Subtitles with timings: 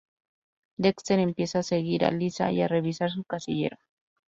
[0.79, 3.77] Dexter empieza a seguir a Lisa y a revisar su casillero.